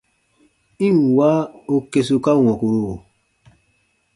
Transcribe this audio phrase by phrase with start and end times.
[0.85, 1.31] I ǹ wa
[1.73, 2.91] u kesuka wɔ̃kuru!